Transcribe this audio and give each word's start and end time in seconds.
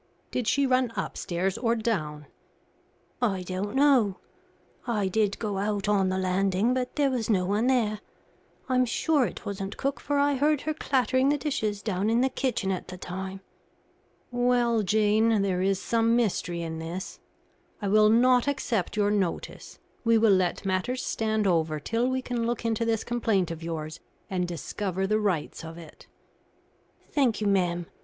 "Did 0.31 0.47
she 0.47 0.65
run 0.65 0.91
upstairs 0.95 1.59
or 1.59 1.75
down?" 1.75 2.25
"I 3.21 3.43
don't 3.43 3.75
know. 3.75 4.17
I 4.87 5.07
did 5.07 5.37
go 5.37 5.59
out 5.59 5.87
on 5.87 6.09
the 6.09 6.17
landing, 6.17 6.73
but 6.73 6.95
there 6.95 7.11
was 7.11 7.29
no 7.29 7.45
one 7.45 7.67
there. 7.67 7.99
I'm 8.67 8.83
sure 8.85 9.27
it 9.27 9.45
wasn't 9.45 9.77
cook, 9.77 9.99
for 9.99 10.17
I 10.17 10.33
heard 10.33 10.61
her 10.61 10.73
clattering 10.73 11.29
the 11.29 11.37
dishes 11.37 11.83
down 11.83 12.09
in 12.09 12.21
the 12.21 12.29
kitchen 12.29 12.71
at 12.71 12.87
the 12.87 12.97
time." 12.97 13.41
"Well, 14.31 14.81
Jane, 14.81 15.43
there 15.43 15.61
is 15.61 15.79
some 15.79 16.15
mystery 16.15 16.63
in 16.63 16.79
this. 16.79 17.19
I 17.79 17.87
will 17.87 18.09
not 18.09 18.47
accept 18.47 18.97
your 18.97 19.11
notice; 19.11 19.77
we 20.03 20.17
will 20.17 20.33
let 20.33 20.65
matters 20.65 21.05
stand 21.05 21.45
over 21.45 21.79
till 21.79 22.09
we 22.09 22.23
can 22.23 22.47
look 22.47 22.65
into 22.65 22.85
this 22.85 23.03
complaint 23.03 23.51
of 23.51 23.61
yours 23.61 23.99
and 24.31 24.47
discover 24.47 25.05
the 25.05 25.19
rights 25.19 25.63
of 25.63 25.77
it." 25.77 26.07
"Thank 27.11 27.39
you, 27.39 27.45
ma'am. 27.45 27.85